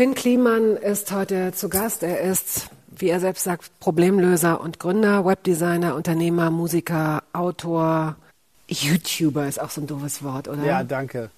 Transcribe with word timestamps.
Finn 0.00 0.14
Kliman 0.14 0.78
ist 0.78 1.12
heute 1.12 1.52
zu 1.52 1.68
Gast. 1.68 2.02
Er 2.02 2.22
ist, 2.22 2.70
wie 2.88 3.10
er 3.10 3.20
selbst 3.20 3.44
sagt, 3.44 3.70
Problemlöser 3.80 4.58
und 4.58 4.78
Gründer, 4.78 5.26
Webdesigner, 5.26 5.94
Unternehmer, 5.94 6.50
Musiker, 6.50 7.22
Autor, 7.34 8.16
YouTuber 8.66 9.46
ist 9.46 9.60
auch 9.60 9.68
so 9.68 9.82
ein 9.82 9.86
doofes 9.86 10.22
Wort, 10.22 10.48
oder? 10.48 10.64
Ja, 10.64 10.84
danke. 10.84 11.28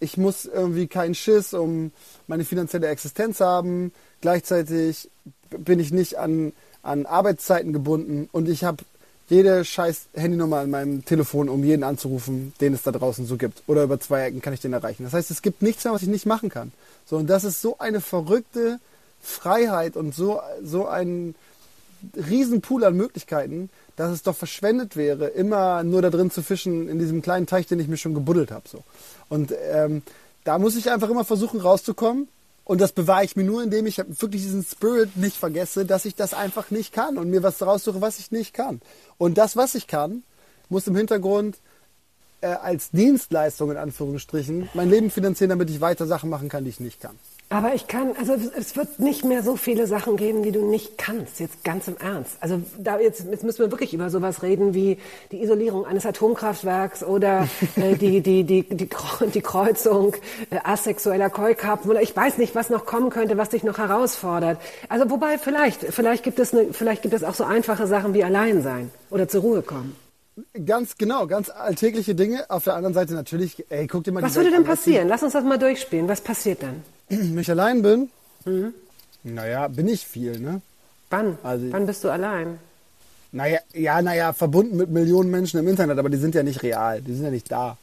Ich 0.00 0.16
muss 0.16 0.44
irgendwie 0.44 0.88
keinen 0.88 1.14
Schiss 1.14 1.54
um 1.54 1.92
meine 2.26 2.44
finanzielle 2.44 2.88
Existenz 2.88 3.40
haben. 3.40 3.92
Gleichzeitig 4.20 5.08
bin 5.50 5.78
ich 5.78 5.92
nicht 5.92 6.18
an, 6.18 6.52
an 6.82 7.06
Arbeitszeiten 7.06 7.72
gebunden 7.72 8.28
und 8.32 8.48
ich 8.48 8.64
habe 8.64 8.82
jede 9.28 9.64
scheiß 9.64 10.06
Handynummer 10.14 10.58
an 10.58 10.70
meinem 10.70 11.04
Telefon, 11.04 11.48
um 11.48 11.64
jeden 11.64 11.82
anzurufen, 11.82 12.52
den 12.60 12.74
es 12.74 12.82
da 12.82 12.92
draußen 12.92 13.26
so 13.26 13.36
gibt. 13.36 13.62
Oder 13.66 13.84
über 13.84 13.98
zwei 13.98 14.24
Ecken 14.24 14.42
kann 14.42 14.52
ich 14.52 14.60
den 14.60 14.72
erreichen. 14.72 15.04
Das 15.04 15.14
heißt, 15.14 15.30
es 15.30 15.42
gibt 15.42 15.62
nichts 15.62 15.84
mehr, 15.84 15.94
was 15.94 16.02
ich 16.02 16.08
nicht 16.08 16.26
machen 16.26 16.50
kann. 16.50 16.72
So, 17.06 17.16
und 17.16 17.28
das 17.28 17.44
ist 17.44 17.62
so 17.62 17.78
eine 17.78 18.00
verrückte 18.00 18.78
Freiheit 19.22 19.96
und 19.96 20.14
so, 20.14 20.40
so 20.62 20.86
ein 20.86 21.34
Riesenpool 22.14 22.84
an 22.84 22.96
Möglichkeiten, 22.96 23.70
dass 23.96 24.10
es 24.10 24.22
doch 24.22 24.36
verschwendet 24.36 24.96
wäre, 24.96 25.28
immer 25.28 25.82
nur 25.82 26.02
da 26.02 26.10
drin 26.10 26.30
zu 26.30 26.42
fischen 26.42 26.88
in 26.88 26.98
diesem 26.98 27.22
kleinen 27.22 27.46
Teich, 27.46 27.66
den 27.66 27.80
ich 27.80 27.88
mir 27.88 27.96
schon 27.96 28.14
gebuddelt 28.14 28.50
habe. 28.50 28.68
So. 28.68 28.82
Und 29.28 29.54
ähm, 29.72 30.02
da 30.44 30.58
muss 30.58 30.76
ich 30.76 30.90
einfach 30.90 31.08
immer 31.08 31.24
versuchen 31.24 31.60
rauszukommen. 31.60 32.28
Und 32.64 32.80
das 32.80 32.92
bewahre 32.92 33.24
ich 33.24 33.36
mir 33.36 33.44
nur, 33.44 33.62
indem 33.62 33.86
ich 33.86 33.98
wirklich 33.98 34.42
diesen 34.42 34.64
Spirit 34.64 35.16
nicht 35.16 35.36
vergesse, 35.36 35.84
dass 35.84 36.06
ich 36.06 36.14
das 36.14 36.32
einfach 36.32 36.70
nicht 36.70 36.92
kann 36.92 37.18
und 37.18 37.28
mir 37.28 37.42
was 37.42 37.60
raussuche, 37.60 38.00
was 38.00 38.18
ich 38.18 38.30
nicht 38.30 38.54
kann. 38.54 38.80
Und 39.18 39.36
das, 39.36 39.54
was 39.56 39.74
ich 39.74 39.86
kann, 39.86 40.22
muss 40.70 40.86
im 40.86 40.96
Hintergrund 40.96 41.58
äh, 42.40 42.46
als 42.46 42.90
Dienstleistung 42.90 43.70
in 43.70 43.76
Anführungsstrichen 43.76 44.70
mein 44.72 44.88
Leben 44.88 45.10
finanzieren, 45.10 45.50
damit 45.50 45.68
ich 45.68 45.82
weiter 45.82 46.06
Sachen 46.06 46.30
machen 46.30 46.48
kann, 46.48 46.64
die 46.64 46.70
ich 46.70 46.80
nicht 46.80 47.00
kann. 47.00 47.18
Aber 47.50 47.74
ich 47.74 47.86
kann, 47.86 48.16
also 48.18 48.34
es 48.56 48.74
wird 48.74 48.98
nicht 48.98 49.24
mehr 49.24 49.42
so 49.42 49.56
viele 49.56 49.86
Sachen 49.86 50.16
geben, 50.16 50.42
die 50.42 50.50
du 50.50 50.64
nicht 50.64 50.98
kannst, 50.98 51.38
jetzt 51.38 51.62
ganz 51.62 51.86
im 51.86 51.96
Ernst. 51.98 52.36
Also 52.40 52.60
da 52.78 52.98
jetzt, 52.98 53.26
jetzt 53.30 53.44
müssen 53.44 53.60
wir 53.60 53.70
wirklich 53.70 53.94
über 53.94 54.10
sowas 54.10 54.42
reden 54.42 54.74
wie 54.74 54.98
die 55.30 55.42
Isolierung 55.42 55.86
eines 55.86 56.04
Atomkraftwerks 56.06 57.04
oder 57.04 57.46
äh, 57.76 57.94
die, 57.96 58.22
die, 58.22 58.42
die, 58.44 58.62
die, 58.64 58.88
die 58.88 59.40
Kreuzung 59.40 60.16
äh, 60.50 60.58
asexueller 60.64 61.30
Keukarpen 61.30 61.90
oder 61.90 62.02
ich 62.02 62.16
weiß 62.16 62.38
nicht, 62.38 62.54
was 62.54 62.70
noch 62.70 62.86
kommen 62.86 63.10
könnte, 63.10 63.36
was 63.36 63.50
dich 63.50 63.62
noch 63.62 63.78
herausfordert. 63.78 64.58
Also 64.88 65.08
wobei 65.10 65.38
vielleicht, 65.38 65.82
vielleicht 65.82 66.24
gibt 66.24 66.38
es, 66.40 66.54
eine, 66.54 66.72
vielleicht 66.72 67.02
gibt 67.02 67.14
es 67.14 67.22
auch 67.22 67.34
so 67.34 67.44
einfache 67.44 67.86
Sachen 67.86 68.14
wie 68.14 68.24
allein 68.24 68.62
sein 68.62 68.90
oder 69.10 69.28
zur 69.28 69.42
Ruhe 69.42 69.62
kommen. 69.62 69.94
Ganz 70.66 70.96
genau, 70.96 71.28
ganz 71.28 71.50
alltägliche 71.50 72.16
Dinge. 72.16 72.50
Auf 72.50 72.64
der 72.64 72.74
anderen 72.74 72.94
Seite 72.94 73.14
natürlich, 73.14 73.64
ey, 73.70 73.86
guck 73.86 74.02
dir 74.02 74.10
mal 74.10 74.22
Was 74.22 74.34
würde 74.34 74.50
denn 74.50 74.64
passieren? 74.64 75.06
Lass 75.06 75.22
uns 75.22 75.34
das 75.34 75.44
mal 75.44 75.58
durchspielen. 75.58 76.08
Was 76.08 76.20
passiert 76.20 76.62
dann? 76.62 76.82
Wenn 77.08 77.38
ich 77.38 77.50
allein 77.50 77.82
bin, 77.82 78.10
mhm. 78.44 78.74
naja, 79.22 79.68
bin 79.68 79.88
ich 79.88 80.06
viel, 80.06 80.38
ne? 80.38 80.60
Wann? 81.10 81.38
Also, 81.42 81.72
Wann 81.72 81.86
bist 81.86 82.02
du 82.04 82.10
allein? 82.10 82.58
Naja, 83.32 83.58
ja, 83.72 84.00
naja, 84.00 84.32
verbunden 84.32 84.76
mit 84.76 84.90
Millionen 84.90 85.30
Menschen 85.30 85.58
im 85.58 85.66
Internet, 85.66 85.98
aber 85.98 86.08
die 86.08 86.18
sind 86.18 86.34
ja 86.34 86.42
nicht 86.42 86.62
real, 86.62 87.00
die 87.00 87.14
sind 87.14 87.24
ja 87.24 87.30
nicht 87.30 87.50
da. 87.50 87.76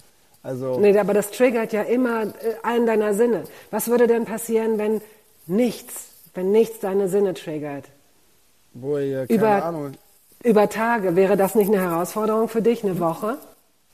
Also 0.43 0.79
nee, 0.79 0.97
aber 0.97 1.13
das 1.13 1.29
triggert 1.29 1.71
ja 1.71 1.83
immer 1.83 2.23
äh, 2.23 2.55
allen 2.63 2.85
deiner 2.85 3.13
Sinne. 3.13 3.43
Was 3.69 3.89
würde 3.89 4.07
denn 4.07 4.25
passieren, 4.25 4.77
wenn 4.77 5.01
nichts, 5.45 6.07
wenn 6.33 6.51
nichts 6.51 6.79
deine 6.79 7.09
Sinne 7.09 7.33
triggert? 7.33 7.85
Boah, 8.73 8.99
keine 8.99 9.25
über, 9.27 9.63
Ahnung. 9.63 9.91
Über 10.43 10.69
Tage, 10.69 11.15
wäre 11.15 11.37
das 11.37 11.53
nicht 11.55 11.67
eine 11.67 11.81
Herausforderung 11.81 12.47
für 12.47 12.61
dich, 12.61 12.83
eine 12.83 12.99
Woche? 12.99 13.37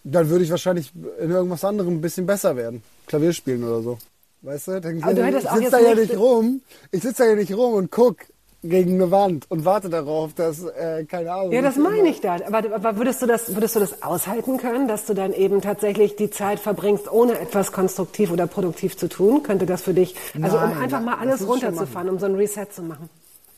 Dann 0.03 0.30
würde 0.30 0.45
ich 0.45 0.52
wahrscheinlich 0.52 0.94
in 1.19 1.31
irgendwas 1.31 1.66
anderem 1.66 1.95
ein 1.95 2.02
bisschen 2.02 2.25
besser 2.25 2.56
werden. 2.56 2.81
Klavier 3.08 3.34
spielen 3.34 3.64
oder 3.64 3.81
so. 3.81 3.97
Weißt 4.42 4.68
du? 4.68 4.82
Dann, 4.82 5.02
du 5.02 5.38
ich 5.38 5.50
sitze 5.50 5.72
da 5.72 5.80
ja 5.80 5.96
nicht 5.96 6.18
rum. 6.18 6.62
Ich 6.92 7.02
sitze 7.02 7.24
da 7.24 7.30
ja 7.30 7.36
nicht 7.36 7.54
rum 7.54 7.74
und 7.74 7.92
guck 7.92 8.18
gegen 8.64 8.96
eine 8.96 9.12
Wand 9.12 9.46
und 9.50 9.66
warte 9.66 9.90
darauf, 9.90 10.34
dass, 10.34 10.64
äh, 10.64 11.06
keine 11.06 11.32
Ahnung. 11.32 11.52
Ja, 11.52 11.62
das 11.62 11.78
meine 11.78 12.10
ich 12.10 12.22
da. 12.22 12.38
Aber, 12.46 12.58
aber, 12.74 12.98
würdest, 12.98 13.22
du 13.22 13.28
das, 13.28 13.54
würdest 13.54 13.76
du 13.76 13.80
das 13.80 14.02
aushalten 14.02 14.58
können, 14.58 14.88
dass 14.88 15.06
du 15.06 15.14
dann 15.14 15.34
eben 15.34 15.62
tatsächlich 15.62 16.16
die 16.16 16.30
Zeit 16.30 16.59
verbringst, 16.59 17.12
ohne 17.12 17.40
etwas 17.40 17.72
konstruktiv 17.72 18.31
oder 18.31 18.47
produktiv 18.47 18.97
zu 18.97 19.08
tun? 19.08 19.44
Könnte 19.44 19.66
das 19.66 19.84
für 19.84 19.94
dich, 19.94 20.16
also 20.42 20.58
Nein, 20.58 20.72
um 20.72 20.81
einfach 20.81 21.02
mal 21.02 21.16
alles 21.16 21.47
runterzufahren, 21.47 22.09
um 22.09 22.20
so 22.20 22.26
ein 22.26 22.36
Reset 22.36 22.68
zu 22.72 22.81
machen? 22.81 23.09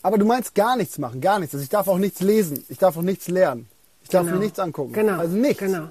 Aber 0.01 0.18
du 0.18 0.25
meinst 0.25 0.56
gar 0.56 0.75
nichts 0.75 0.97
machen, 0.97 1.22
gar 1.22 1.39
nichts. 1.39 1.53
Also 1.53 1.63
ich 1.63 1.69
darf 1.69 1.88
auch 1.88 1.97
nichts 1.97 2.19
lesen, 2.22 2.63
ich 2.69 2.78
darf 2.78 2.97
auch 2.97 3.01
nichts 3.01 3.28
lernen. 3.28 3.68
Ich 4.03 4.09
darf 4.09 4.25
genau. 4.25 4.38
mir 4.38 4.44
nichts 4.44 4.59
angucken. 4.59 4.94
Genau. 4.94 5.19
Also 5.19 5.35
nichts. 5.35 5.59
Genau. 5.59 5.89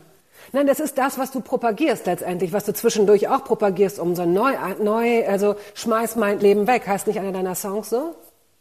Nein, 0.52 0.66
das 0.66 0.80
ist 0.80 0.98
das, 0.98 1.18
was 1.18 1.30
du 1.30 1.40
propagierst 1.40 2.06
letztendlich, 2.06 2.52
was 2.52 2.64
du 2.64 2.72
zwischendurch 2.72 3.28
auch 3.28 3.44
propagierst, 3.44 3.98
um 3.98 4.14
so 4.14 4.24
neu, 4.24 4.54
neu, 4.82 5.26
also 5.26 5.56
schmeiß 5.74 6.16
mein 6.16 6.40
Leben 6.40 6.66
weg. 6.66 6.86
Heißt 6.86 7.06
nicht 7.06 7.18
einer 7.18 7.32
deiner 7.32 7.54
Songs 7.54 7.90
so? 7.90 8.14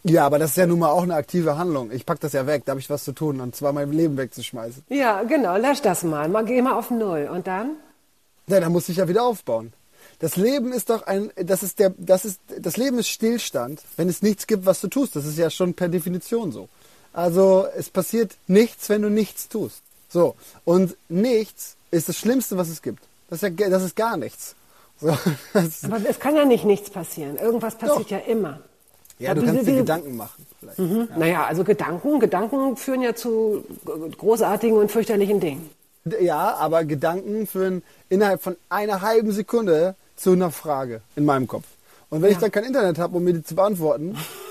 Ja, 0.03 0.25
aber 0.25 0.39
das 0.39 0.51
ist 0.51 0.57
ja 0.57 0.67
nun 0.67 0.79
mal 0.79 0.89
auch 0.89 1.03
eine 1.03 1.15
aktive 1.15 1.57
Handlung. 1.57 1.91
Ich 1.91 2.05
pack 2.05 2.19
das 2.19 2.33
ja 2.33 2.47
weg, 2.47 2.63
da 2.65 2.71
habe 2.71 2.79
ich 2.79 2.89
was 2.89 3.03
zu 3.03 3.11
tun, 3.11 3.41
und 3.41 3.55
zwar 3.55 3.73
mein 3.73 3.91
Leben 3.91 4.17
wegzuschmeißen. 4.17 4.83
Ja, 4.89 5.23
genau, 5.23 5.57
lösch 5.57 5.81
das 5.81 6.03
mal. 6.03 6.29
mal 6.29 6.45
geh 6.45 6.61
mal 6.61 6.77
auf 6.77 6.91
Null. 6.91 7.29
Und 7.31 7.47
dann? 7.47 7.75
Ja, 8.47 8.59
dann 8.59 8.71
muss 8.71 8.87
ich 8.89 8.97
ja 8.97 9.07
wieder 9.07 9.23
aufbauen. 9.23 9.73
Das 10.19 10.35
Leben 10.35 10.71
ist 10.71 10.89
doch 10.89 11.05
ein, 11.05 11.31
das 11.35 11.61
ist 11.61 11.79
der, 11.79 11.93
das 11.97 12.25
ist, 12.25 12.39
das 12.59 12.77
Leben 12.77 12.97
ist 12.99 13.09
Stillstand, 13.09 13.81
wenn 13.97 14.09
es 14.09 14.21
nichts 14.21 14.47
gibt, 14.47 14.65
was 14.65 14.81
du 14.81 14.87
tust. 14.87 15.15
Das 15.15 15.25
ist 15.25 15.37
ja 15.37 15.49
schon 15.49 15.73
per 15.73 15.89
Definition 15.89 16.51
so. 16.51 16.69
Also, 17.13 17.67
es 17.75 17.89
passiert 17.89 18.35
nichts, 18.47 18.89
wenn 18.89 19.01
du 19.01 19.09
nichts 19.09 19.49
tust. 19.49 19.81
So. 20.09 20.35
Und 20.65 20.95
nichts 21.09 21.75
ist 21.91 22.09
das 22.09 22.17
Schlimmste, 22.17 22.57
was 22.57 22.69
es 22.69 22.81
gibt. 22.81 23.03
Das 23.29 23.43
ist, 23.43 23.59
ja, 23.59 23.69
das 23.69 23.83
ist 23.83 23.95
gar 23.95 24.17
nichts. 24.17 24.55
So, 24.99 25.09
Aber 25.83 26.09
es 26.09 26.19
kann 26.19 26.35
ja 26.35 26.45
nicht 26.45 26.65
nichts 26.65 26.89
passieren. 26.89 27.37
Irgendwas 27.37 27.75
passiert 27.75 28.05
Doch. 28.05 28.09
ja 28.09 28.17
immer. 28.19 28.59
Ja, 29.19 29.33
du 29.33 29.43
kannst 29.43 29.65
dir 29.67 29.77
Gedanken 29.77 30.15
machen. 30.15 30.45
Mhm. 30.77 31.07
Ja. 31.09 31.17
Naja, 31.17 31.45
also 31.45 31.63
Gedanken, 31.63 32.19
Gedanken 32.19 32.77
führen 32.77 33.01
ja 33.01 33.15
zu 33.15 33.65
großartigen 34.17 34.77
und 34.77 34.91
fürchterlichen 34.91 35.39
Dingen. 35.39 35.69
Ja, 36.21 36.55
aber 36.55 36.85
Gedanken 36.85 37.47
führen 37.47 37.83
innerhalb 38.09 38.41
von 38.41 38.55
einer 38.69 39.01
halben 39.01 39.31
Sekunde 39.31 39.95
zu 40.15 40.31
einer 40.31 40.51
Frage 40.51 41.01
in 41.15 41.25
meinem 41.25 41.47
Kopf. 41.47 41.65
Und 42.09 42.21
wenn 42.21 42.29
ja. 42.29 42.35
ich 42.35 42.41
dann 42.41 42.51
kein 42.51 42.63
Internet 42.63 42.99
habe, 42.99 43.17
um 43.17 43.23
mir 43.23 43.33
die 43.33 43.43
zu 43.43 43.55
beantworten, 43.55 44.17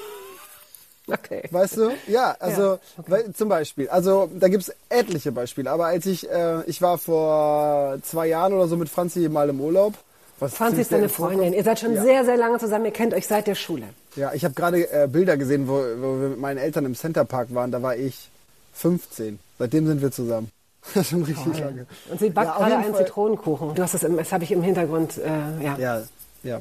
Okay. 1.10 1.42
Weißt 1.50 1.76
du? 1.76 1.90
Ja, 2.08 2.36
also 2.40 2.62
ja, 2.62 2.78
okay. 2.96 3.10
weil, 3.10 3.32
zum 3.32 3.48
Beispiel, 3.48 3.88
also 3.88 4.28
da 4.34 4.48
gibt's 4.48 4.72
etliche 4.88 5.32
Beispiele, 5.32 5.70
aber 5.70 5.86
als 5.86 6.06
ich, 6.06 6.28
äh, 6.30 6.62
ich 6.66 6.82
war 6.82 6.98
vor 6.98 7.98
zwei 8.02 8.26
Jahren 8.26 8.52
oder 8.52 8.68
so 8.68 8.76
mit 8.76 8.88
Franzi 8.88 9.28
mal 9.28 9.48
im 9.48 9.60
Urlaub. 9.60 9.94
Was 10.38 10.54
Franzi 10.54 10.82
ist 10.82 10.92
deine 10.92 11.08
Freundin. 11.08 11.54
Ihr 11.54 11.64
seid 11.64 11.80
schon 11.80 11.94
ja. 11.94 12.02
sehr, 12.02 12.24
sehr 12.24 12.36
lange 12.36 12.58
zusammen. 12.58 12.84
Ihr 12.84 12.90
kennt 12.90 13.14
euch 13.14 13.26
seit 13.26 13.46
der 13.46 13.54
Schule. 13.54 13.84
Ja, 14.16 14.32
ich 14.34 14.44
habe 14.44 14.54
gerade 14.54 14.90
äh, 14.90 15.08
Bilder 15.10 15.36
gesehen, 15.38 15.66
wo, 15.66 15.74
wo 15.74 16.20
wir 16.20 16.28
mit 16.30 16.38
meinen 16.38 16.58
Eltern 16.58 16.84
im 16.84 16.94
Centerpark 16.94 17.54
waren. 17.54 17.70
Da 17.70 17.80
war 17.80 17.96
ich 17.96 18.28
15. 18.74 19.38
Seitdem 19.58 19.86
sind 19.86 20.02
wir 20.02 20.10
zusammen. 20.12 20.50
Das 20.94 21.02
ist 21.02 21.10
schon 21.10 21.24
richtig 21.24 21.52
Toll. 21.52 21.60
lange. 21.62 21.86
Und 22.10 22.20
sie 22.20 22.30
backt 22.30 22.46
ja, 22.46 22.58
gerade 22.58 22.76
einen 22.76 22.94
Fall. 22.94 23.06
Zitronenkuchen. 23.06 23.74
Du 23.74 23.82
hast 23.82 23.94
das, 23.94 24.04
im, 24.04 24.16
das 24.16 24.30
habe 24.30 24.44
ich 24.44 24.52
im 24.52 24.62
Hintergrund, 24.62 25.18
äh, 25.18 25.64
ja. 25.64 25.76
Ja, 25.78 26.02
ja. 26.44 26.60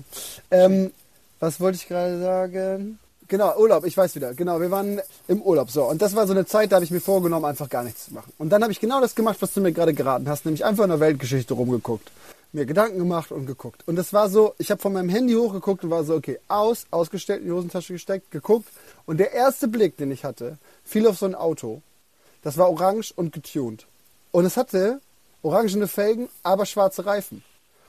Ähm, 0.49 0.91
was 1.39 1.59
wollte 1.59 1.75
ich 1.75 1.87
gerade 1.87 2.19
sagen? 2.19 2.97
Genau, 3.27 3.57
Urlaub, 3.57 3.85
ich 3.85 3.97
weiß 3.97 4.15
wieder. 4.15 4.33
Genau, 4.33 4.59
wir 4.59 4.69
waren 4.69 5.01
im 5.27 5.41
Urlaub. 5.41 5.71
So, 5.71 5.85
und 5.85 6.01
das 6.01 6.15
war 6.15 6.27
so 6.27 6.33
eine 6.33 6.45
Zeit, 6.45 6.71
da 6.71 6.75
habe 6.75 6.85
ich 6.85 6.91
mir 6.91 7.01
vorgenommen, 7.01 7.45
einfach 7.45 7.69
gar 7.69 7.83
nichts 7.83 8.05
zu 8.05 8.13
machen. 8.13 8.31
Und 8.37 8.49
dann 8.49 8.61
habe 8.61 8.71
ich 8.71 8.79
genau 8.79 9.01
das 9.01 9.15
gemacht, 9.15 9.37
was 9.41 9.53
du 9.53 9.61
mir 9.61 9.71
gerade 9.71 9.93
geraten 9.93 10.29
hast, 10.29 10.45
nämlich 10.45 10.63
einfach 10.63 10.83
in 10.83 10.91
der 10.91 10.99
Weltgeschichte 10.99 11.53
rumgeguckt. 11.53 12.11
Mir 12.51 12.65
Gedanken 12.65 12.99
gemacht 12.99 13.31
und 13.31 13.47
geguckt. 13.47 13.83
Und 13.87 13.95
das 13.95 14.13
war 14.13 14.29
so, 14.29 14.53
ich 14.59 14.69
habe 14.71 14.81
von 14.81 14.93
meinem 14.93 15.09
Handy 15.09 15.33
hochgeguckt 15.33 15.83
und 15.83 15.89
war 15.89 16.03
so, 16.03 16.15
okay, 16.15 16.39
aus, 16.47 16.85
ausgestellt, 16.91 17.41
in 17.41 17.47
die 17.47 17.51
Hosentasche 17.51 17.93
gesteckt, 17.93 18.31
geguckt. 18.31 18.67
Und 19.05 19.17
der 19.17 19.33
erste 19.33 19.67
Blick, 19.67 19.97
den 19.97 20.11
ich 20.11 20.23
hatte, 20.23 20.57
fiel 20.83 21.07
auf 21.07 21.17
so 21.17 21.25
ein 21.25 21.35
Auto. 21.35 21.81
Das 22.43 22.57
war 22.57 22.69
orange 22.69 23.11
und 23.15 23.33
getuned. 23.33 23.87
Und 24.31 24.45
es 24.45 24.55
hatte 24.55 25.01
orangene 25.41 25.87
Felgen, 25.87 26.29
aber 26.43 26.65
schwarze 26.65 27.05
Reifen. 27.05 27.43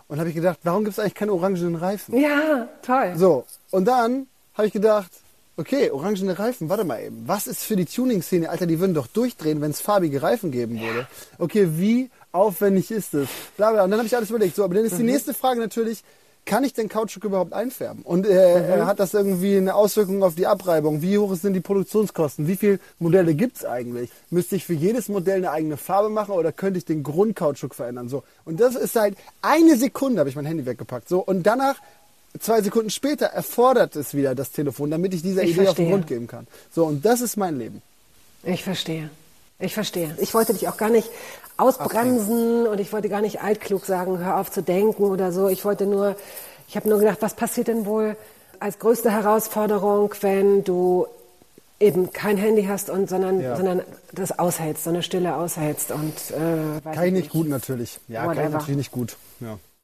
Und 0.09 0.19
habe 0.19 0.29
ich 0.29 0.35
gedacht, 0.35 0.61
warum 0.63 0.85
gibt 0.85 0.95
es 0.95 0.99
eigentlich 0.99 1.15
keine 1.15 1.33
orangenen 1.33 1.75
Reifen? 1.75 2.19
Ja, 2.19 2.69
toll. 2.83 3.15
So, 3.17 3.45
und 3.71 3.87
dann 3.87 4.29
habe 4.55 4.67
ich 4.67 4.73
gedacht, 4.73 5.11
Okay, 5.59 5.91
orangene 5.91 6.39
Reifen, 6.39 6.69
warte 6.69 6.85
mal 6.85 7.03
eben. 7.03 7.27
Was 7.27 7.47
ist 7.47 7.65
für 7.65 7.77
die 7.77 7.87
Tuning-Szene? 7.87 8.51
Alter, 8.51 8.67
die 8.67 8.79
würden 8.79 8.93
doch 8.93 9.07
durchdrehen, 9.07 9.63
wenn 9.63 9.71
es 9.71 9.81
farbige 9.81 10.21
Reifen 10.21 10.51
geben 10.51 10.79
würde. 10.79 11.07
Okay, 11.39 11.69
wie 11.79 12.11
aufwendig 12.31 12.91
ist 12.91 13.15
es? 13.15 13.29
Bla, 13.57 13.73
bla. 13.73 13.85
Und 13.85 13.91
dann 13.91 13.99
habe 13.99 14.07
ich 14.07 14.15
alles 14.15 14.29
überlegt. 14.29 14.55
So, 14.55 14.65
aber 14.65 14.75
dann 14.75 14.85
ist 14.85 14.93
mhm. 14.93 14.99
die 14.99 15.13
nächste 15.13 15.33
Frage 15.33 15.59
natürlich, 15.59 16.05
kann 16.45 16.63
ich 16.63 16.75
denn 16.75 16.91
Kautschuk 16.91 17.25
überhaupt 17.25 17.55
einfärben? 17.55 18.03
Und 18.03 18.27
äh, 18.27 18.77
mhm. 18.77 18.87
hat 18.87 19.01
das 19.01 19.15
irgendwie 19.15 19.57
eine 19.57 19.75
Auswirkung 19.75 20.23
auf 20.23 20.35
die 20.35 20.47
Abreibung? 20.47 21.01
Wie 21.01 21.17
hoch 21.17 21.35
sind 21.37 21.55
die 21.55 21.61
Produktionskosten? 21.61 22.47
Wie 22.47 22.57
viele 22.57 22.79
Modelle 22.99 23.35
gibt's 23.35 23.65
eigentlich? 23.65 24.11
Müsste 24.29 24.57
ich 24.57 24.67
für 24.67 24.75
jedes 24.75 25.09
Modell 25.09 25.39
eine 25.39 25.53
eigene 25.53 25.79
Farbe 25.79 26.11
machen 26.11 26.33
oder 26.33 26.53
könnte 26.53 26.77
ich 26.77 26.85
den 26.85 27.03
Grundkautschuk 27.03 27.75
verändern? 27.75 28.11
So. 28.11 28.25
Und 28.45 28.61
das 28.61 28.77
ist 28.77 28.95
halt 28.95 29.17
eine 29.41 29.77
Sekunde, 29.77 30.21
habe 30.21 30.29
ich 30.29 30.37
mein 30.37 30.45
Handy 30.45 30.67
weggepackt. 30.67 31.09
So. 31.09 31.21
Und 31.21 31.45
danach 31.45 31.77
zwei 32.39 32.61
Sekunden 32.63 32.91
später 32.91 33.27
erfordert 33.27 33.97
es 33.97 34.15
wieder 34.15 34.35
das 34.35 34.51
Telefon, 34.53 34.91
damit 34.91 35.15
ich 35.15 35.23
dieser 35.23 35.43
ich 35.43 35.51
Idee 35.51 35.65
verstehe. 35.65 35.71
auf 35.71 35.77
den 35.77 35.91
Grund 35.91 36.07
geben 36.07 36.27
kann. 36.27 36.47
So, 36.73 36.85
und 36.85 37.05
das 37.05 37.21
ist 37.21 37.37
mein 37.37 37.59
Leben. 37.59 37.83
Ich 38.43 38.63
verstehe. 38.65 39.11
Ich 39.59 39.75
verstehe. 39.75 40.15
Ich 40.21 40.35
wollte 40.35 40.53
dich 40.53 40.69
auch 40.69 40.77
gar 40.77 40.91
nicht 40.91 41.09
ausbremsen 41.57 42.63
okay. 42.63 42.69
und 42.71 42.81
ich 42.81 42.93
wollte 42.93 43.09
gar 43.09 43.23
nicht 43.23 43.41
altklug 43.43 43.85
sagen, 43.87 44.19
hör 44.19 44.39
auf 44.39 44.51
zu 44.51 44.63
denken 44.63 45.05
oder 45.05 45.33
so. 45.33 45.49
Ich 45.49 45.65
wollte 45.65 45.87
nur, 45.87 46.17
ich 46.69 46.77
habe 46.77 46.89
nur 46.89 46.99
gedacht, 46.99 47.19
was 47.21 47.35
passiert 47.35 47.69
denn 47.69 47.87
wohl, 47.87 48.17
als 48.61 48.79
größte 48.79 49.11
Herausforderung, 49.11 50.15
wenn 50.21 50.65
du 50.65 51.07
eben 51.79 52.13
kein 52.13 52.37
Handy 52.39 52.65
hast 52.65 52.89
und 52.89 53.09
sondern, 53.09 53.41
Ja. 53.41 53.57
sondern 53.57 53.83
das 54.13 54.39
aushältst, 54.39 54.85
so 54.85 54.91
eine 54.91 55.03
Stille 55.03 55.35
aushältst 55.37 55.91
und 55.91 56.15
äh, 56.31 56.85
weiß 56.85 56.95
Kann 56.95 57.07
ich 57.07 57.13
nicht 57.13 57.23
nicht. 57.25 57.31
gut 57.31 57.49
natürlich. 57.49 57.99
Ja, 58.09 58.25
kann 58.33 58.47
ich 58.47 58.53
natürlich 58.53 58.77
nicht 58.77 58.93
gut. 58.93 59.17
Ja. 59.41 59.59